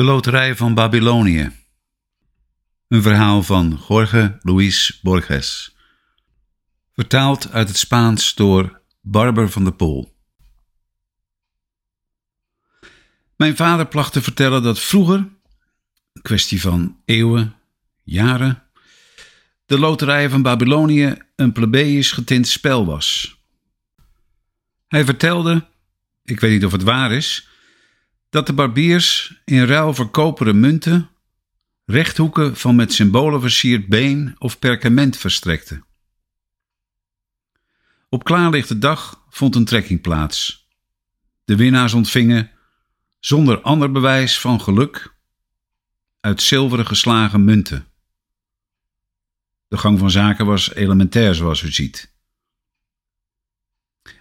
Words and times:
De 0.00 0.06
Loterij 0.06 0.56
van 0.56 0.74
Babylonië. 0.74 1.52
Een 2.88 3.02
verhaal 3.02 3.42
van 3.42 3.80
Jorge 3.88 4.38
Luis 4.42 4.98
Borges. 5.02 5.76
Vertaald 6.92 7.50
uit 7.52 7.68
het 7.68 7.76
Spaans 7.76 8.34
door 8.34 8.80
Barber 9.00 9.50
van 9.50 9.64
der 9.64 9.72
Pol. 9.72 10.16
Mijn 13.36 13.56
vader 13.56 13.86
placht 13.86 14.12
te 14.12 14.22
vertellen 14.22 14.62
dat 14.62 14.80
vroeger, 14.80 15.18
een 16.12 16.22
kwestie 16.22 16.60
van 16.60 17.00
eeuwen, 17.04 17.56
jaren, 18.02 18.62
de 19.66 19.78
Loterij 19.78 20.30
van 20.30 20.42
Babylonië 20.42 21.16
een 21.36 21.52
plebeisch 21.52 22.12
getint 22.12 22.48
spel 22.48 22.86
was. 22.86 23.38
Hij 24.88 25.04
vertelde, 25.04 25.66
ik 26.24 26.40
weet 26.40 26.52
niet 26.52 26.64
of 26.64 26.72
het 26.72 26.82
waar 26.82 27.12
is, 27.12 27.49
dat 28.30 28.46
de 28.46 28.52
barbiers 28.52 29.40
in 29.44 29.64
ruil 29.64 29.94
voor 29.94 30.10
koperen 30.10 30.60
munten 30.60 31.10
rechthoeken 31.84 32.56
van 32.56 32.76
met 32.76 32.92
symbolen 32.92 33.40
versierd 33.40 33.88
been 33.88 34.34
of 34.38 34.58
perkament 34.58 35.16
verstrekten. 35.16 35.84
Op 38.08 38.24
klaarlichte 38.24 38.78
dag 38.78 39.24
vond 39.28 39.54
een 39.54 39.64
trekking 39.64 40.00
plaats. 40.00 40.68
De 41.44 41.56
winnaars 41.56 41.92
ontvingen, 41.92 42.50
zonder 43.20 43.60
ander 43.60 43.92
bewijs 43.92 44.40
van 44.40 44.60
geluk, 44.60 45.14
uit 46.20 46.42
zilveren 46.42 46.86
geslagen 46.86 47.44
munten. 47.44 47.86
De 49.68 49.78
gang 49.78 49.98
van 49.98 50.10
zaken 50.10 50.46
was 50.46 50.74
elementair, 50.74 51.34
zoals 51.34 51.62
u 51.62 51.72
ziet. 51.72 52.14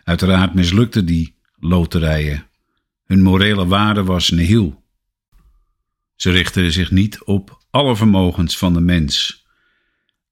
Uiteraard 0.03 0.53
mislukten 0.53 1.05
die 1.05 1.35
loterijen 1.59 2.48
hun 3.09 3.22
morele 3.22 3.66
waarde 3.66 4.04
was 4.04 4.30
nihil. 4.30 4.84
Ze 6.16 6.31
richtten 6.31 6.72
zich 6.72 6.91
niet 6.91 7.23
op 7.23 7.63
alle 7.70 7.96
vermogens 7.96 8.57
van 8.57 8.74
de 8.74 8.79
mens, 8.79 9.46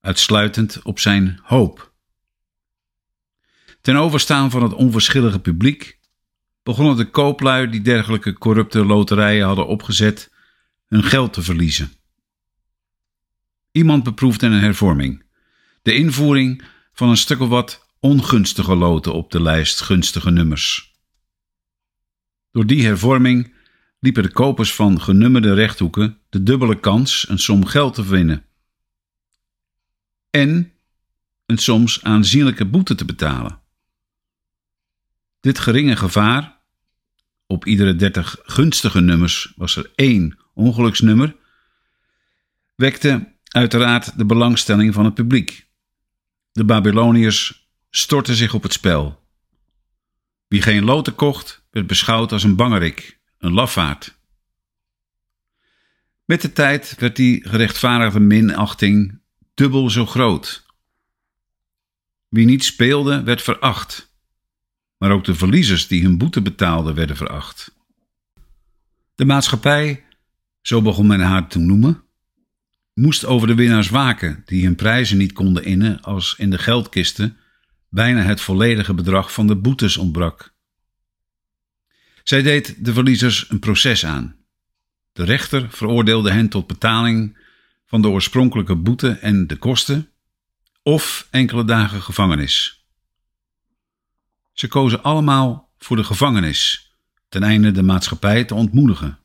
uitsluitend 0.02 0.82
op 0.84 1.00
zijn 1.00 1.40
hoop. 1.44 1.94
Ten 3.82 3.96
overstaan 3.96 4.52
van 4.52 4.64
het 4.64 4.74
onverschillige 4.74 5.40
publiek 5.40 6.00
begonnen 6.64 6.98
de 6.98 7.10
kooplui 7.10 7.70
die 7.70 7.82
dergelijke 7.82 8.34
corrupte 8.34 8.86
loterijen 8.86 9.46
hadden 9.46 9.68
opgezet 9.68 10.34
hun 10.88 11.04
geld 11.04 11.34
te 11.34 11.42
verliezen. 11.42 11.92
Iemand 13.72 14.04
beproefde 14.04 14.46
een 14.46 14.62
hervorming, 14.62 15.24
de 15.82 15.96
invoering 15.96 16.64
van 16.94 17.10
een 17.10 17.18
stuk 17.18 17.40
wat 17.40 17.88
ongunstige 18.00 18.76
loten 18.76 19.14
op 19.14 19.32
de 19.32 19.42
lijst 19.42 19.82
gunstige 19.82 20.32
nummers. 20.32 20.97
Door 22.58 22.66
die 22.66 22.86
hervorming 22.86 23.54
liepen 24.00 24.24
de 24.24 24.32
kopers 24.32 24.74
van 24.74 25.02
genummerde 25.02 25.54
rechthoeken 25.54 26.18
de 26.30 26.44
dubbele 26.44 26.80
kans 26.80 27.30
een 27.30 27.40
som 27.40 27.66
geld 27.66 27.94
te 27.94 28.06
winnen 28.06 28.46
en 30.30 30.74
een 31.46 31.58
soms 31.58 32.04
aanzienlijke 32.04 32.66
boete 32.66 32.96
te 32.96 33.06
betalen. 33.06 33.60
Dit 35.40 35.60
geringe 35.60 35.96
gevaar, 35.96 36.60
op 37.48 37.66
iedere 37.66 37.96
dertig 37.96 38.38
gunstige 38.44 39.02
nummers 39.02 39.54
was 39.56 39.76
er 39.76 39.92
één 39.96 40.40
ongeluksnummer, 40.54 41.36
wekte 42.76 43.34
uiteraard 43.44 44.18
de 44.18 44.26
belangstelling 44.26 44.94
van 44.94 45.06
het 45.06 45.14
publiek. 45.14 45.68
De 46.52 46.66
Babyloniërs 46.66 47.70
stortten 47.90 48.36
zich 48.36 48.54
op 48.54 48.64
het 48.64 48.74
spel. 48.74 49.27
Wie 50.48 50.62
geen 50.62 50.84
loten 50.84 51.16
kocht, 51.16 51.66
werd 51.72 51.88
beschouwd 51.88 52.32
als 52.32 52.44
een 52.44 52.56
bangerik, 52.56 53.20
een 53.38 53.54
lafaard. 53.54 54.18
Met 56.26 56.42
de 56.42 56.54
tijd 56.54 56.96
werd 57.00 57.16
die 57.16 57.48
gerechtvaardigde 57.48 58.20
minachting 58.20 59.20
dubbel 59.54 59.90
zo 59.90 60.06
groot. 60.06 60.66
Wie 62.30 62.46
niet 62.46 62.64
speelde, 62.64 63.24
werd 63.24 63.42
veracht, 63.42 64.16
maar 64.98 65.12
ook 65.12 65.24
de 65.24 65.36
verliezers 65.36 65.88
die 65.88 66.04
hun 66.04 66.18
boete 66.18 66.42
betaalden, 66.42 66.96
werden 66.96 67.18
veracht. 67.18 67.76
De 69.16 69.26
maatschappij, 69.26 70.04
zo 70.62 70.82
begon 70.82 71.08
men 71.08 71.20
haar 71.20 71.48
te 71.48 71.60
noemen, 71.60 72.04
moest 72.94 73.26
over 73.26 73.48
de 73.48 73.56
winnaars 73.56 73.90
waken 73.90 74.42
die 74.46 74.66
hun 74.66 74.76
prijzen 74.76 75.18
niet 75.18 75.34
konden 75.34 75.64
innen 75.64 76.02
als 76.02 76.36
in 76.38 76.50
de 76.50 76.58
geldkisten 76.58 77.38
bijna 77.98 78.22
het 78.22 78.42
volledige 78.42 78.94
bedrag 78.94 79.34
van 79.34 79.48
de 79.48 79.56
boetes 79.56 79.98
ontbrak. 79.98 80.54
Zij 82.24 82.42
deed 82.42 82.86
de 82.86 82.94
verliezers 82.94 83.50
een 83.50 83.60
proces 83.60 84.06
aan. 84.06 84.36
De 85.14 85.24
rechter 85.24 85.70
veroordeelde 85.70 86.32
hen 86.32 86.50
tot 86.50 86.68
betaling 86.68 87.38
van 87.86 88.02
de 88.02 88.08
oorspronkelijke 88.08 88.76
boete 88.76 89.12
en 89.12 89.48
de 89.48 89.56
kosten, 89.56 90.10
of 90.84 91.28
enkele 91.32 91.66
dagen 91.66 92.02
gevangenis. 92.02 92.86
Ze 94.54 94.68
kozen 94.68 95.04
allemaal 95.04 95.70
voor 95.78 95.96
de 95.96 96.04
gevangenis, 96.04 96.92
ten 97.30 97.44
einde 97.44 97.72
de 97.72 97.84
maatschappij 97.84 98.46
te 98.46 98.56
ontmoedigen. 98.56 99.20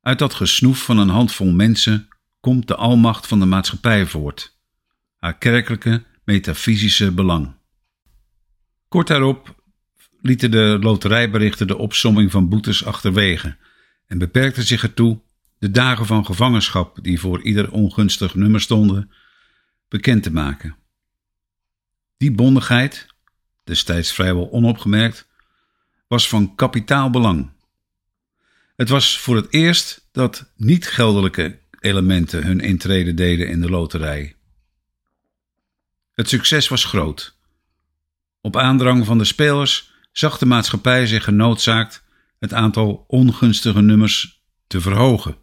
Uit 0.00 0.18
dat 0.18 0.34
gesnoef 0.34 0.84
van 0.84 0.98
een 0.98 1.08
handvol 1.08 1.52
mensen 1.52 2.08
komt 2.40 2.68
de 2.68 2.76
almacht 2.76 3.26
van 3.26 3.38
de 3.38 3.46
maatschappij 3.46 4.06
voort, 4.06 4.58
haar 5.18 5.38
kerkelijke, 5.38 6.12
metafysische 6.24 7.12
belang. 7.12 7.54
Kort 8.88 9.06
daarop 9.06 9.62
lieten 10.20 10.50
de 10.50 10.78
loterijberichten 10.80 11.66
de 11.66 11.76
opsomming 11.76 12.30
van 12.30 12.48
boetes 12.48 12.84
achterwege 12.84 13.56
en 14.06 14.18
beperkten 14.18 14.62
zich 14.64 14.82
ertoe 14.82 15.20
de 15.58 15.70
dagen 15.70 16.06
van 16.06 16.26
gevangenschap 16.26 16.98
die 17.02 17.20
voor 17.20 17.42
ieder 17.42 17.70
ongunstig 17.70 18.34
nummer 18.34 18.60
stonden, 18.60 19.10
bekend 19.88 20.22
te 20.22 20.32
maken. 20.32 20.76
Die 22.16 22.32
bondigheid, 22.32 23.06
destijds 23.64 24.12
vrijwel 24.12 24.50
onopgemerkt, 24.50 25.28
was 26.06 26.28
van 26.28 26.54
kapitaal 26.54 27.10
belang. 27.10 27.50
Het 28.76 28.88
was 28.88 29.18
voor 29.18 29.36
het 29.36 29.52
eerst 29.52 30.08
dat 30.12 30.52
niet-geldelijke 30.56 31.58
elementen 31.80 32.44
hun 32.44 32.60
intrede 32.60 33.14
deden 33.14 33.48
in 33.48 33.60
de 33.60 33.70
loterij. 33.70 34.36
Het 36.14 36.28
succes 36.28 36.68
was 36.68 36.84
groot. 36.84 37.36
Op 38.40 38.56
aandrang 38.56 39.06
van 39.06 39.18
de 39.18 39.24
spelers 39.24 39.92
zag 40.12 40.38
de 40.38 40.46
maatschappij 40.46 41.06
zich 41.06 41.24
genoodzaakt 41.24 42.04
het 42.38 42.52
aantal 42.52 43.04
ongunstige 43.06 43.80
nummers 43.80 44.42
te 44.66 44.80
verhogen. 44.80 45.38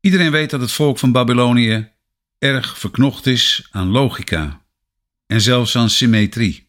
Iedereen 0.00 0.30
weet 0.30 0.50
dat 0.50 0.60
het 0.60 0.72
volk 0.72 0.98
van 0.98 1.12
Babylonië 1.12 1.92
erg 2.38 2.78
verknocht 2.78 3.26
is 3.26 3.68
aan 3.70 3.88
logica 3.88 4.64
en 5.26 5.40
zelfs 5.40 5.76
aan 5.76 5.90
symmetrie. 5.90 6.68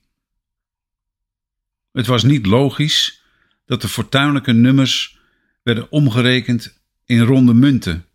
Het 1.92 2.06
was 2.06 2.24
niet 2.24 2.46
logisch 2.46 3.22
dat 3.66 3.82
de 3.82 3.88
fortuinlijke 3.88 4.52
nummers 4.52 5.20
werden 5.64 5.92
omgerekend 5.92 6.82
in 7.06 7.20
ronde 7.20 7.54
munten 7.54 8.06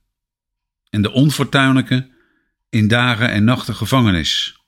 en 0.91 1.03
de 1.03 1.11
onfortuinlijke 1.11 2.12
in 2.73 2.89
dagen 2.89 3.31
en 3.31 3.45
nachten 3.45 3.75
gevangenis. 3.75 4.61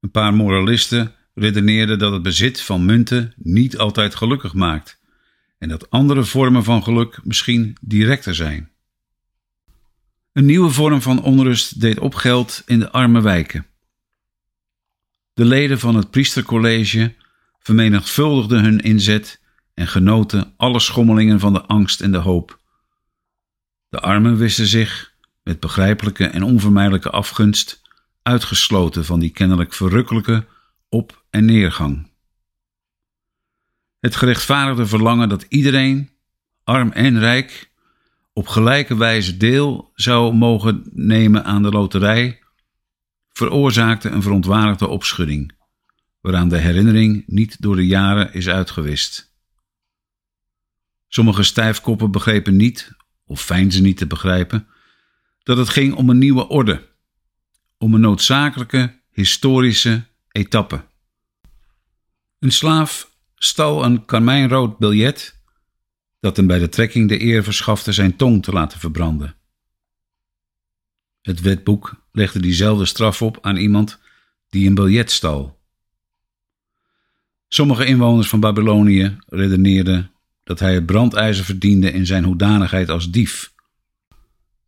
Een 0.00 0.10
paar 0.10 0.34
moralisten 0.34 1.14
redeneerden 1.34 1.98
dat 1.98 2.12
het 2.12 2.22
bezit 2.22 2.60
van 2.60 2.84
munten 2.84 3.34
niet 3.36 3.78
altijd 3.78 4.14
gelukkig 4.14 4.54
maakt 4.54 5.00
en 5.58 5.68
dat 5.68 5.90
andere 5.90 6.24
vormen 6.24 6.64
van 6.64 6.82
geluk 6.82 7.20
misschien 7.24 7.76
directer 7.80 8.34
zijn. 8.34 8.70
Een 10.32 10.44
nieuwe 10.44 10.70
vorm 10.70 11.02
van 11.02 11.22
onrust 11.22 11.80
deed 11.80 11.98
opgeld 11.98 12.62
in 12.66 12.78
de 12.78 12.90
arme 12.90 13.20
wijken. 13.20 13.66
De 15.34 15.44
leden 15.44 15.78
van 15.78 15.94
het 15.94 16.10
priestercollege 16.10 17.14
vermenigvuldigden 17.58 18.64
hun 18.64 18.80
inzet 18.80 19.40
en 19.74 19.86
genoten 19.86 20.54
alle 20.56 20.80
schommelingen 20.80 21.40
van 21.40 21.52
de 21.52 21.62
angst 21.62 22.00
en 22.00 22.12
de 22.12 22.18
hoop. 22.18 22.60
De 23.88 24.00
armen 24.00 24.36
wisten 24.36 24.66
zich, 24.66 25.14
met 25.46 25.60
begrijpelijke 25.60 26.26
en 26.26 26.42
onvermijdelijke 26.42 27.10
afgunst, 27.10 27.82
uitgesloten 28.22 29.04
van 29.04 29.20
die 29.20 29.30
kennelijk 29.30 29.72
verrukkelijke 29.72 30.46
op- 30.88 31.24
en 31.30 31.44
neergang. 31.44 32.10
Het 34.00 34.16
gerechtvaardigde 34.16 34.86
verlangen 34.86 35.28
dat 35.28 35.46
iedereen, 35.48 36.10
arm 36.64 36.90
en 36.90 37.18
rijk, 37.18 37.70
op 38.32 38.48
gelijke 38.48 38.96
wijze 38.96 39.36
deel 39.36 39.90
zou 39.94 40.34
mogen 40.34 40.90
nemen 40.92 41.44
aan 41.44 41.62
de 41.62 41.70
loterij, 41.70 42.42
veroorzaakte 43.32 44.08
een 44.08 44.22
verontwaardigde 44.22 44.86
opschudding, 44.86 45.52
waaraan 46.20 46.48
de 46.48 46.58
herinnering 46.58 47.24
niet 47.26 47.62
door 47.62 47.76
de 47.76 47.86
jaren 47.86 48.32
is 48.32 48.48
uitgewist. 48.48 49.34
Sommige 51.08 51.42
stijfkoppen 51.42 52.10
begrepen 52.10 52.56
niet, 52.56 52.92
of 53.24 53.42
fijnzen 53.42 53.82
niet 53.82 53.96
te 53.96 54.06
begrijpen, 54.06 54.66
dat 55.46 55.56
het 55.56 55.68
ging 55.68 55.94
om 55.94 56.10
een 56.10 56.18
nieuwe 56.18 56.48
orde 56.48 56.88
om 57.78 57.94
een 57.94 58.00
noodzakelijke 58.00 59.00
historische 59.12 60.04
etappe. 60.30 60.84
Een 62.38 62.52
slaaf 62.52 63.10
stal 63.34 63.84
een 63.84 64.04
karmijnrood 64.04 64.78
biljet 64.78 65.40
dat 66.20 66.36
hem 66.36 66.46
bij 66.46 66.58
de 66.58 66.68
trekking 66.68 67.08
de 67.08 67.22
eer 67.22 67.44
verschafte 67.44 67.92
zijn 67.92 68.16
tong 68.16 68.42
te 68.42 68.52
laten 68.52 68.80
verbranden. 68.80 69.36
Het 71.22 71.40
wetboek 71.40 72.06
legde 72.12 72.40
diezelfde 72.40 72.86
straf 72.86 73.22
op 73.22 73.38
aan 73.40 73.56
iemand 73.56 74.00
die 74.48 74.68
een 74.68 74.74
biljet 74.74 75.10
stal. 75.10 75.58
Sommige 77.48 77.86
inwoners 77.86 78.28
van 78.28 78.40
Babylonië 78.40 79.16
redeneerden 79.26 80.10
dat 80.44 80.58
hij 80.58 80.74
het 80.74 80.86
brandijzer 80.86 81.44
verdiende 81.44 81.92
in 81.92 82.06
zijn 82.06 82.24
hoedanigheid 82.24 82.88
als 82.88 83.10
dief. 83.10 83.54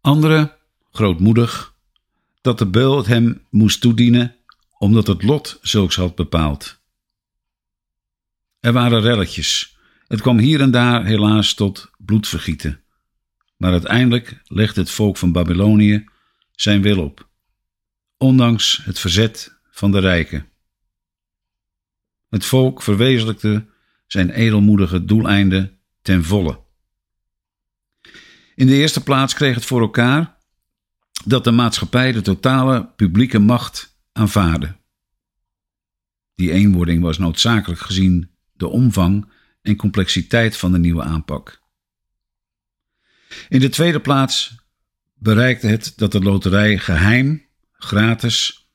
Anderen, 0.01 0.58
grootmoedig, 0.91 1.75
dat 2.41 2.59
de 2.59 2.67
beul 2.67 2.97
het 2.97 3.07
hem 3.07 3.47
moest 3.51 3.81
toedienen 3.81 4.37
omdat 4.79 5.07
het 5.07 5.23
lot 5.23 5.59
zulks 5.63 5.97
had 5.97 6.15
bepaald. 6.15 6.81
Er 8.61 8.73
waren 8.73 9.01
relletjes. 9.01 9.77
Het 10.07 10.21
kwam 10.21 10.39
hier 10.39 10.61
en 10.61 10.71
daar 10.71 11.05
helaas 11.05 11.55
tot 11.55 11.91
bloedvergieten. 11.99 12.81
Maar 13.57 13.73
uiteindelijk 13.73 14.41
legde 14.45 14.81
het 14.81 14.91
volk 14.91 15.17
van 15.17 15.33
Babylonië 15.33 16.05
zijn 16.53 16.83
wil 16.83 17.05
op, 17.05 17.29
ondanks 18.17 18.81
het 18.85 18.99
verzet 18.99 19.59
van 19.71 19.91
de 19.93 19.99
rijken. 19.99 20.49
Het 22.29 22.45
volk 22.45 22.83
verwezenlijkte 22.83 23.67
zijn 24.07 24.31
edelmoedige 24.31 25.05
doeleinden 25.05 25.79
ten 26.03 26.25
volle. 26.25 26.61
In 28.55 28.67
de 28.67 28.75
eerste 28.75 29.03
plaats 29.03 29.35
kreeg 29.35 29.55
het 29.55 29.65
voor 29.65 29.81
elkaar 29.81 30.38
dat 31.25 31.45
de 31.45 31.51
maatschappij 31.51 32.13
de 32.13 32.21
totale 32.21 32.93
publieke 32.97 33.39
macht 33.39 33.99
aanvaardde. 34.13 34.77
Die 36.35 36.53
eenwording 36.53 37.03
was 37.03 37.19
noodzakelijk 37.19 37.81
gezien 37.81 38.31
de 38.53 38.69
omvang 38.69 39.33
en 39.63 39.77
complexiteit 39.77 40.57
van 40.57 40.73
de 40.73 40.79
nieuwe 40.79 41.03
aanpak. 41.03 41.63
In 43.49 43.61
de 43.61 43.69
tweede 43.69 44.01
plaats 44.01 44.57
bereikte 45.15 45.67
het 45.67 45.93
dat 45.97 46.13
de 46.13 46.21
loterij 46.21 46.79
geheim, 46.79 47.47
gratis 47.73 48.69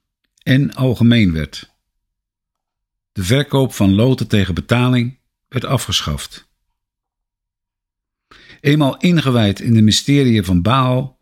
en 0.43 0.73
algemeen 0.73 1.33
werd. 1.33 1.71
De 3.11 3.23
verkoop 3.23 3.73
van 3.73 3.93
loten 3.93 4.27
tegen 4.27 4.53
betaling 4.53 5.19
werd 5.47 5.65
afgeschaft. 5.65 6.51
Eenmaal 8.59 8.97
ingewijd 8.97 9.59
in 9.59 9.73
de 9.73 9.81
mysterieën 9.81 10.45
van 10.45 10.61
Baal, 10.61 11.12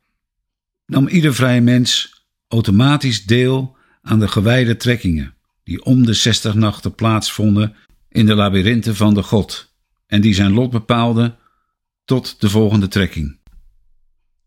nam 0.91 1.07
ieder 1.07 1.33
vrije 1.33 1.61
mens 1.61 2.23
automatisch 2.47 3.25
deel 3.25 3.77
aan 4.01 4.19
de 4.19 4.27
gewijde 4.27 4.77
trekkingen 4.77 5.35
die 5.63 5.83
om 5.83 6.05
de 6.05 6.13
zestig 6.13 6.53
nachten 6.53 6.95
plaatsvonden 6.95 7.75
in 8.09 8.25
de 8.25 8.35
labyrinthen 8.35 8.95
van 8.95 9.13
de 9.13 9.23
God 9.23 9.73
en 10.07 10.21
die 10.21 10.33
zijn 10.33 10.53
lot 10.53 10.71
bepaalden 10.71 11.37
tot 12.05 12.41
de 12.41 12.49
volgende 12.49 12.87
trekking. 12.87 13.39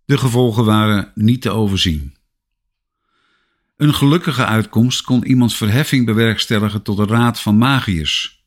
De 0.05 0.19
gevolgen 0.19 0.65
waren 0.65 1.13
niet 1.15 1.43
te 1.43 1.51
overzien. 1.51 2.15
Een 3.77 3.95
gelukkige 3.95 4.45
uitkomst 4.45 5.03
kon 5.03 5.25
iemands 5.25 5.57
verheffing 5.57 6.07
bewerkstelligen 6.07 6.83
tot 6.83 6.97
de 6.97 7.07
raad 7.07 7.41
van 7.41 7.59
magiërs, 7.59 8.45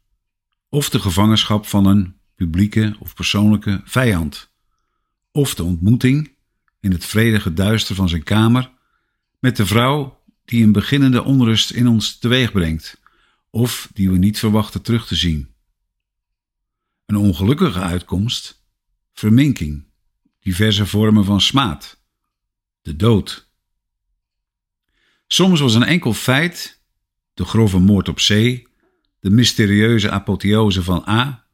of 0.70 0.90
de 0.90 1.00
gevangenschap 1.00 1.66
van 1.66 1.86
een 1.86 2.16
publieke 2.36 2.96
of 3.00 3.14
persoonlijke 3.14 3.82
vijand, 3.86 4.52
of 5.32 5.56
de 5.56 5.64
ontmoeting 5.64 6.36
in 6.80 6.92
het 6.92 7.06
vredige 7.06 7.54
duister 7.54 7.96
van 7.96 8.10
zijn 8.10 8.24
kamer 8.24 8.72
met 9.40 9.58
de 9.58 9.66
vrouw 9.66 10.24
die 10.46 10.64
een 10.64 10.72
beginnende 10.72 11.24
onrust 11.24 11.72
in 11.72 11.88
ons 11.88 12.18
teweeg 12.18 12.52
brengt, 12.52 13.02
of 13.50 13.90
die 13.94 14.10
we 14.12 14.18
niet 14.18 14.40
verwachten 14.40 14.82
terug 14.82 15.08
te 15.08 15.16
zien. 15.16 15.54
Een 17.06 17.16
ongelukkige 17.16 17.80
uitkomst, 17.80 18.64
verminking, 19.14 19.86
diverse 20.40 20.86
vormen 20.86 21.26
van 21.26 21.42
smaad, 21.42 22.00
de 22.82 22.96
dood. 22.96 23.50
Soms 25.28 25.60
was 25.60 25.74
een 25.74 25.84
enkel 25.84 26.14
feit, 26.14 26.82
de 27.34 27.46
grove 27.46 27.80
moord 27.80 28.08
op 28.10 28.20
zee, 28.20 28.68
de 29.20 29.30
mysterieuze 29.30 30.10
apotheose 30.10 30.84
van 30.84 31.08
A, 31.08 31.46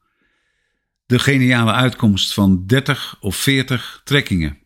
de 1.06 1.20
geniale 1.20 1.72
uitkomst 1.72 2.34
van 2.34 2.66
30 2.66 3.18
of 3.20 3.36
40 3.36 4.02
trekkingen. 4.04 4.62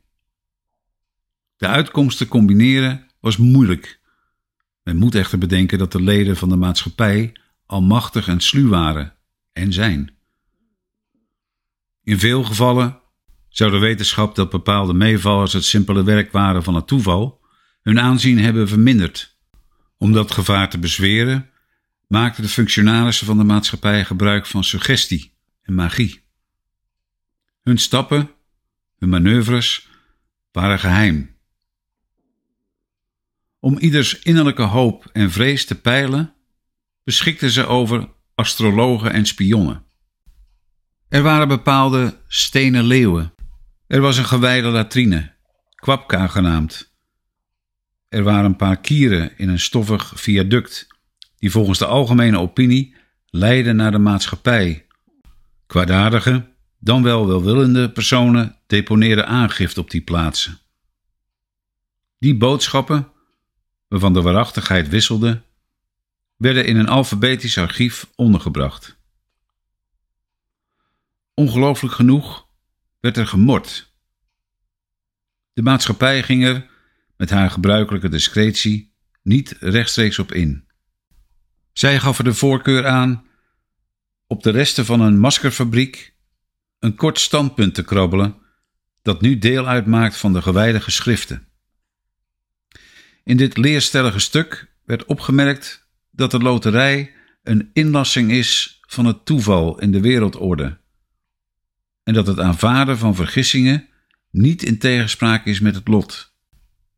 De 1.57 1.67
uitkomst 1.67 2.17
te 2.17 2.27
combineren 2.27 3.07
was 3.19 3.37
moeilijk. 3.37 3.99
Men 4.83 4.97
moet 4.97 5.15
echter 5.15 5.37
bedenken 5.37 5.77
dat 5.77 5.91
de 5.91 6.01
leden 6.01 6.37
van 6.37 6.49
de 6.49 6.55
maatschappij 6.55 7.33
al 7.65 7.81
machtig 7.81 8.27
en 8.27 8.39
sluw 8.39 8.69
waren 8.69 9.15
en 9.53 9.73
zijn. 9.73 10.15
In 12.03 12.19
veel 12.19 12.43
gevallen 12.43 12.99
zou 13.49 13.71
de 13.71 13.77
wetenschap 13.77 14.35
dat 14.35 14.49
bepaalde 14.49 14.93
meevallers 14.93 15.53
het 15.53 15.63
simpele 15.63 16.03
werk 16.03 16.31
waren 16.31 16.63
van 16.63 16.75
het 16.75 16.87
toeval 16.87 17.41
hun 17.81 17.99
aanzien 17.99 18.39
hebben 18.39 18.67
verminderd. 18.67 19.37
Om 19.97 20.13
dat 20.13 20.31
gevaar 20.31 20.69
te 20.69 20.77
bezweren, 20.77 21.49
maakten 22.07 22.43
de 22.43 22.49
functionarissen 22.49 23.25
van 23.25 23.37
de 23.37 23.43
maatschappij 23.43 24.05
gebruik 24.05 24.45
van 24.45 24.63
suggestie 24.63 25.33
en 25.61 25.73
magie. 25.73 26.23
Hun 27.63 27.77
stappen, 27.77 28.31
hun 28.97 29.09
manoeuvres 29.09 29.87
waren 30.51 30.79
geheim. 30.79 31.36
Om 33.67 33.77
ieders 33.77 34.19
innerlijke 34.19 34.61
hoop 34.61 35.09
en 35.13 35.31
vrees 35.31 35.65
te 35.65 35.81
peilen, 35.81 36.33
beschikten 37.03 37.49
ze 37.49 37.65
over 37.65 38.09
astrologen 38.35 39.13
en 39.13 39.25
spionnen. 39.25 39.83
Er 41.09 41.21
waren 41.21 41.47
bepaalde 41.47 42.17
stenen 42.27 42.83
leeuwen. 42.83 43.33
Er 43.87 44.01
was 44.01 44.17
een 44.17 44.25
gewijde 44.25 44.67
latrine, 44.67 45.33
kwapka 45.75 46.27
genaamd. 46.27 46.93
Er 48.09 48.23
waren 48.23 48.45
een 48.45 48.55
paar 48.55 48.79
kieren 48.79 49.37
in 49.37 49.49
een 49.49 49.59
stoffig 49.59 50.11
viaduct, 50.15 50.87
die 51.37 51.51
volgens 51.51 51.79
de 51.79 51.85
algemene 51.85 52.39
opinie 52.39 52.95
leidden 53.29 53.75
naar 53.75 53.91
de 53.91 53.99
maatschappij. 53.99 54.85
Kwaadaardige, 55.65 56.53
dan 56.79 57.03
wel 57.03 57.27
welwillende 57.27 57.91
personen 57.91 58.55
deponeerden 58.67 59.27
aangifte 59.27 59.79
op 59.79 59.91
die 59.91 60.01
plaatsen. 60.01 60.59
Die 62.19 62.37
boodschappen, 62.37 63.15
waarvan 63.87 64.13
de 64.13 64.21
waarachtigheid 64.21 64.89
wisselde, 64.89 65.41
werden 66.35 66.65
in 66.65 66.77
een 66.77 66.87
alfabetisch 66.87 67.57
archief 67.57 68.09
ondergebracht. 68.15 68.97
Ongelooflijk 71.33 71.93
genoeg 71.93 72.47
werd 72.99 73.17
er 73.17 73.27
gemord. 73.27 73.93
De 75.53 75.61
maatschappij 75.61 76.23
ging 76.23 76.45
er, 76.45 76.69
met 77.17 77.29
haar 77.29 77.51
gebruikelijke 77.51 78.09
discretie, 78.09 78.93
niet 79.23 79.55
rechtstreeks 79.59 80.19
op 80.19 80.31
in. 80.31 80.67
Zij 81.73 81.99
gaf 81.99 82.17
er 82.17 82.23
de 82.23 82.33
voorkeur 82.33 82.87
aan 82.87 83.25
op 84.27 84.43
de 84.43 84.49
resten 84.49 84.85
van 84.85 85.01
een 85.01 85.19
maskerfabriek 85.19 86.15
een 86.79 86.95
kort 86.95 87.19
standpunt 87.19 87.75
te 87.75 87.83
krabbelen 87.83 88.35
dat 89.01 89.21
nu 89.21 89.37
deel 89.37 89.67
uitmaakt 89.67 90.17
van 90.17 90.33
de 90.33 90.41
gewijde 90.41 90.81
geschriften. 90.81 91.46
In 93.27 93.37
dit 93.37 93.57
leerstellige 93.57 94.19
stuk 94.19 94.71
werd 94.85 95.05
opgemerkt 95.05 95.87
dat 96.11 96.31
de 96.31 96.39
loterij 96.39 97.13
een 97.43 97.69
inlassing 97.73 98.31
is 98.31 98.79
van 98.87 99.05
het 99.05 99.25
toeval 99.25 99.79
in 99.79 99.91
de 99.91 100.01
wereldorde 100.01 100.77
en 102.03 102.13
dat 102.13 102.27
het 102.27 102.39
aanvaarden 102.39 102.97
van 102.97 103.15
vergissingen 103.15 103.87
niet 104.31 104.63
in 104.63 104.77
tegenspraak 104.77 105.45
is 105.45 105.59
met 105.59 105.75
het 105.75 105.87
lot. 105.87 106.35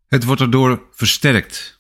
Het 0.08 0.24
wordt 0.24 0.42
erdoor 0.42 0.88
versterkt. 0.92 1.80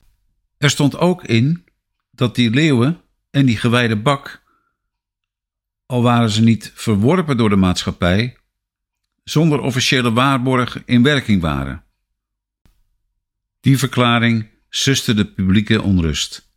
Er 0.57 0.69
stond 0.69 0.97
ook 0.97 1.23
in 1.23 1.65
dat 2.11 2.35
die 2.35 2.49
leeuwen 2.49 3.01
en 3.31 3.45
die 3.45 3.57
gewijde 3.57 3.97
bak, 3.97 4.43
al 5.85 6.01
waren 6.01 6.29
ze 6.29 6.41
niet 6.41 6.71
verworpen 6.75 7.37
door 7.37 7.49
de 7.49 7.55
maatschappij, 7.55 8.37
zonder 9.23 9.59
officiële 9.59 10.11
waarborg 10.11 10.85
in 10.85 11.03
werking 11.03 11.41
waren. 11.41 11.83
Die 13.69 13.77
verklaring 13.77 14.47
suste 14.69 15.13
de 15.13 15.25
publieke 15.25 15.81
onrust. 15.81 16.51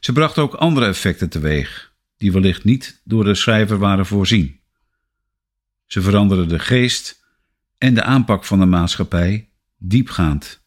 Ze 0.00 0.12
bracht 0.12 0.38
ook 0.38 0.54
andere 0.54 0.86
effecten 0.86 1.28
teweeg, 1.28 1.92
die 2.16 2.32
wellicht 2.32 2.64
niet 2.64 3.00
door 3.04 3.24
de 3.24 3.34
schrijver 3.34 3.78
waren 3.78 4.06
voorzien. 4.06 4.60
Ze 5.86 6.02
veranderden 6.02 6.48
de 6.48 6.58
geest 6.58 7.24
en 7.78 7.94
de 7.94 8.02
aanpak 8.02 8.44
van 8.44 8.58
de 8.58 8.66
maatschappij 8.66 9.48
diepgaand. 9.76 10.62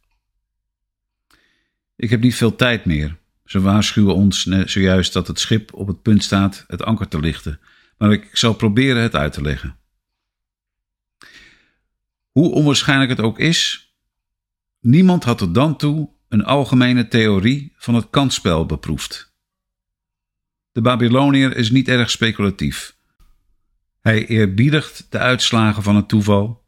Ik 1.95 2.09
heb 2.09 2.21
niet 2.21 2.35
veel 2.35 2.55
tijd 2.55 2.85
meer. 2.85 3.17
Ze 3.45 3.59
waarschuwen 3.59 4.15
ons 4.15 4.43
zojuist 4.65 5.13
dat 5.13 5.27
het 5.27 5.39
schip 5.39 5.73
op 5.73 5.87
het 5.87 6.01
punt 6.01 6.23
staat 6.23 6.63
het 6.67 6.83
anker 6.83 7.07
te 7.07 7.19
lichten, 7.19 7.59
maar 7.97 8.11
ik 8.11 8.29
zal 8.37 8.53
proberen 8.53 9.01
het 9.01 9.15
uit 9.15 9.33
te 9.33 9.41
leggen. 9.41 9.77
Hoe 12.31 12.51
onwaarschijnlijk 12.51 13.09
het 13.09 13.21
ook 13.21 13.39
is, 13.39 13.89
niemand 14.81 15.23
had 15.23 15.37
tot 15.37 15.53
dan 15.53 15.77
toe 15.77 16.09
een 16.29 16.43
algemene 16.43 17.07
theorie 17.07 17.73
van 17.77 17.95
het 17.95 18.09
kansspel 18.09 18.65
beproefd. 18.65 19.33
De 20.71 20.81
Babyloniër 20.81 21.55
is 21.55 21.71
niet 21.71 21.87
erg 21.87 22.09
speculatief. 22.09 22.95
Hij 24.01 24.27
eerbiedigt 24.27 25.07
de 25.09 25.17
uitslagen 25.17 25.83
van 25.83 25.95
het 25.95 26.07
toeval, 26.07 26.65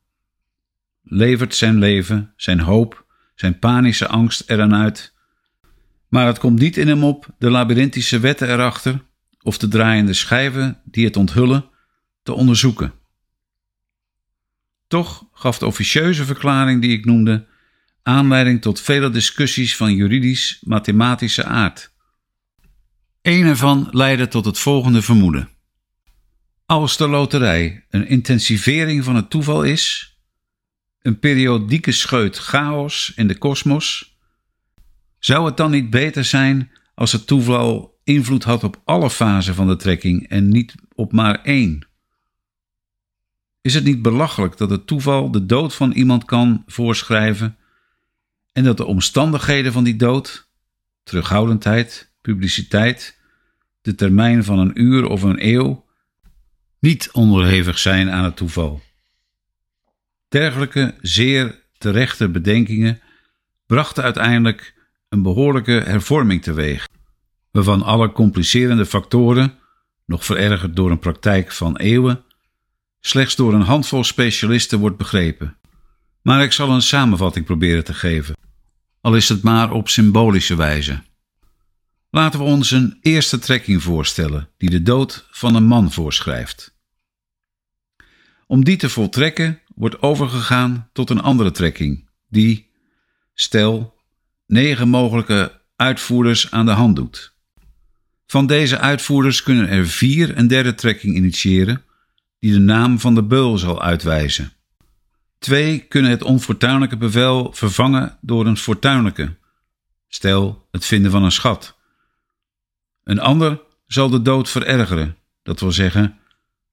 levert 1.01 1.55
zijn 1.55 1.77
leven, 1.77 2.33
zijn 2.35 2.59
hoop, 2.59 3.05
zijn 3.35 3.59
panische 3.59 4.07
angst 4.07 4.49
eraan 4.49 4.75
uit. 4.75 5.13
Maar 6.07 6.25
het 6.25 6.39
komt 6.39 6.59
niet 6.59 6.77
in 6.77 6.87
hem 6.87 7.03
op 7.03 7.27
de 7.37 7.49
labyrinthische 7.49 8.19
wetten 8.19 8.49
erachter 8.49 9.05
of 9.41 9.57
de 9.57 9.67
draaiende 9.67 10.13
schijven 10.13 10.81
die 10.83 11.05
het 11.05 11.17
onthullen 11.17 11.69
te 12.23 12.33
onderzoeken. 12.33 12.93
Toch 14.87 15.27
gaf 15.31 15.57
de 15.57 15.65
officieuze 15.65 16.25
verklaring 16.25 16.81
die 16.81 16.97
ik 16.97 17.05
noemde 17.05 17.47
aanleiding 18.03 18.61
tot 18.61 18.81
vele 18.81 19.09
discussies 19.09 19.75
van 19.75 19.95
juridisch-mathematische 19.95 21.43
aard. 21.43 21.91
Een 23.21 23.45
ervan 23.45 23.87
leidde 23.91 24.27
tot 24.27 24.45
het 24.45 24.59
volgende 24.59 25.01
vermoeden. 25.01 25.49
Als 26.65 26.97
de 26.97 27.07
loterij 27.07 27.85
een 27.89 28.07
intensivering 28.07 29.03
van 29.03 29.15
het 29.15 29.29
toeval 29.29 29.63
is, 29.63 30.17
een 31.01 31.19
periodieke 31.19 31.91
scheut 31.91 32.37
chaos 32.37 33.11
in 33.15 33.27
de 33.27 33.37
kosmos, 33.37 34.17
zou 35.19 35.45
het 35.45 35.57
dan 35.57 35.71
niet 35.71 35.89
beter 35.89 36.25
zijn 36.25 36.71
als 36.95 37.11
het 37.11 37.27
toeval 37.27 37.99
invloed 38.03 38.43
had 38.43 38.63
op 38.63 38.81
alle 38.83 39.09
fasen 39.09 39.55
van 39.55 39.67
de 39.67 39.75
trekking 39.75 40.27
en 40.29 40.49
niet 40.49 40.75
op 40.95 41.11
maar 41.11 41.41
één? 41.41 41.87
Is 43.61 43.73
het 43.73 43.83
niet 43.83 44.01
belachelijk 44.01 44.57
dat 44.57 44.69
het 44.69 44.87
toeval 44.87 45.31
de 45.31 45.45
dood 45.45 45.75
van 45.75 45.91
iemand 45.91 46.25
kan 46.25 46.63
voorschrijven 46.65 47.57
en 48.53 48.63
dat 48.63 48.77
de 48.77 48.85
omstandigheden 48.85 49.71
van 49.71 49.83
die 49.83 49.95
dood, 49.95 50.49
terughoudendheid, 51.03 52.11
publiciteit, 52.21 53.19
de 53.81 53.95
termijn 53.95 54.43
van 54.43 54.59
een 54.59 54.81
uur 54.81 55.05
of 55.05 55.21
een 55.21 55.47
eeuw, 55.47 55.85
niet 56.79 57.09
onderhevig 57.11 57.79
zijn 57.79 58.09
aan 58.09 58.23
het 58.23 58.35
toeval? 58.35 58.81
Dergelijke 60.27 60.95
zeer 61.01 61.61
terechte 61.77 62.29
bedenkingen 62.29 63.01
brachten 63.65 64.03
uiteindelijk 64.03 64.75
een 65.09 65.21
behoorlijke 65.21 65.71
hervorming 65.71 66.41
teweeg, 66.41 66.87
waarvan 67.51 67.81
alle 67.81 68.11
complicerende 68.11 68.85
factoren, 68.85 69.57
nog 70.05 70.25
verergerd 70.25 70.75
door 70.75 70.91
een 70.91 70.99
praktijk 70.99 71.51
van 71.51 71.77
eeuwen, 71.77 72.23
slechts 72.99 73.35
door 73.35 73.53
een 73.53 73.61
handvol 73.61 74.03
specialisten 74.03 74.79
wordt 74.79 74.97
begrepen. 74.97 75.57
Maar 76.21 76.43
ik 76.43 76.51
zal 76.51 76.69
een 76.69 76.81
samenvatting 76.81 77.45
proberen 77.45 77.83
te 77.83 77.93
geven, 77.93 78.35
al 79.03 79.15
is 79.15 79.29
het 79.29 79.41
maar 79.41 79.71
op 79.71 79.89
symbolische 79.89 80.55
wijze. 80.55 81.01
Laten 82.09 82.39
we 82.39 82.45
ons 82.45 82.71
een 82.71 82.97
eerste 83.01 83.39
trekking 83.39 83.83
voorstellen 83.83 84.49
die 84.57 84.69
de 84.69 84.81
dood 84.81 85.27
van 85.31 85.55
een 85.55 85.63
man 85.63 85.91
voorschrijft. 85.91 86.77
Om 88.47 88.63
die 88.63 88.77
te 88.77 88.89
voltrekken 88.89 89.61
wordt 89.75 90.01
overgegaan 90.01 90.89
tot 90.93 91.09
een 91.09 91.21
andere 91.21 91.51
trekking, 91.51 92.09
die, 92.29 92.71
stel, 93.33 93.95
negen 94.47 94.89
mogelijke 94.89 95.61
uitvoerders 95.75 96.51
aan 96.51 96.65
de 96.65 96.71
hand 96.71 96.95
doet. 96.95 97.33
Van 98.25 98.47
deze 98.47 98.79
uitvoerders 98.79 99.43
kunnen 99.43 99.67
er 99.67 99.87
vier 99.87 100.37
een 100.37 100.47
derde 100.47 100.75
trekking 100.75 101.15
initiëren 101.15 101.83
die 102.39 102.51
de 102.51 102.59
naam 102.59 102.99
van 102.99 103.15
de 103.15 103.23
beul 103.23 103.57
zal 103.57 103.81
uitwijzen. 103.81 104.53
Twee 105.43 105.79
kunnen 105.79 106.11
het 106.11 106.23
onfortuinlijke 106.23 106.97
bevel 106.97 107.53
vervangen 107.53 108.17
door 108.21 108.45
een 108.45 108.57
fortuinlijke, 108.57 109.37
stel 110.07 110.67
het 110.71 110.85
vinden 110.85 111.11
van 111.11 111.23
een 111.23 111.31
schat. 111.31 111.79
Een 113.03 113.19
ander 113.19 113.61
zal 113.87 114.09
de 114.09 114.21
dood 114.21 114.49
verergeren, 114.49 115.17
dat 115.41 115.59
wil 115.59 115.71
zeggen 115.71 116.19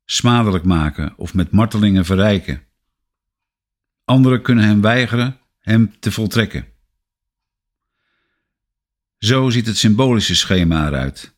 smadelijk 0.05 0.65
maken 0.65 1.15
of 1.17 1.35
met 1.35 1.51
martelingen 1.51 2.05
verrijken. 2.05 2.63
Anderen 4.05 4.43
kunnen 4.43 4.65
hem 4.65 4.81
weigeren 4.81 5.39
hem 5.59 5.99
te 6.01 6.13
voltrekken. 6.13 6.67
Zo 9.19 9.51
ziet 9.51 9.67
het 9.67 9.77
symbolische 9.77 10.37
schema 10.37 10.87
eruit. 10.87 11.35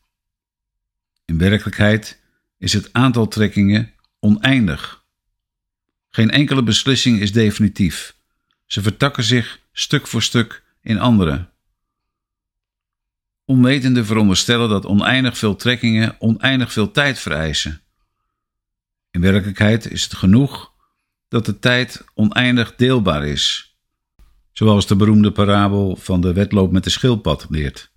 In 1.24 1.38
werkelijkheid 1.38 2.22
is 2.58 2.72
het 2.72 2.92
aantal 2.92 3.28
trekkingen 3.28 3.92
oneindig. 4.20 5.01
Geen 6.14 6.30
enkele 6.30 6.62
beslissing 6.62 7.20
is 7.20 7.32
definitief. 7.32 8.16
Ze 8.66 8.82
vertakken 8.82 9.24
zich 9.24 9.60
stuk 9.72 10.06
voor 10.06 10.22
stuk 10.22 10.62
in 10.80 10.98
andere. 10.98 11.48
Onwetende 13.44 14.04
veronderstellen 14.04 14.68
dat 14.68 14.86
oneindig 14.86 15.38
veel 15.38 15.56
trekkingen 15.56 16.16
oneindig 16.18 16.72
veel 16.72 16.90
tijd 16.90 17.18
vereisen. 17.18 17.80
In 19.10 19.20
werkelijkheid 19.20 19.90
is 19.90 20.02
het 20.02 20.14
genoeg 20.14 20.72
dat 21.28 21.46
de 21.46 21.58
tijd 21.58 22.04
oneindig 22.14 22.74
deelbaar 22.74 23.26
is, 23.26 23.76
zoals 24.52 24.86
de 24.86 24.96
beroemde 24.96 25.32
parabel 25.32 25.96
van 25.96 26.20
de 26.20 26.32
wedloop 26.32 26.72
met 26.72 26.84
de 26.84 26.90
schildpad 26.90 27.46
leert. 27.48 27.90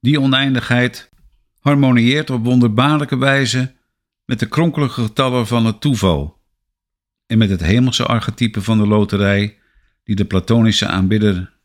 Die 0.00 0.20
oneindigheid 0.20 1.10
harmonieert 1.60 2.30
op 2.30 2.44
wonderbaarlijke 2.44 3.16
wijze 3.16 3.76
met 4.28 4.38
de 4.38 4.48
kronkelige 4.48 5.02
getallen 5.02 5.46
van 5.46 5.66
het 5.66 5.80
toeval 5.80 6.38
en 7.26 7.38
met 7.38 7.50
het 7.50 7.60
hemelse 7.60 8.04
archetype 8.04 8.62
van 8.62 8.78
de 8.78 8.86
loterij 8.86 9.58
die 10.04 10.16
de 10.16 10.24
platonische 10.24 10.86
aanbidder 10.86 11.57